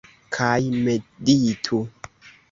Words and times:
Kaj 0.35 0.55
meditu. 0.87 1.83